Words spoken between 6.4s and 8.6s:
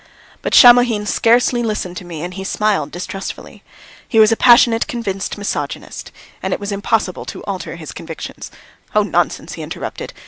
and it was impossible to alter his convictions.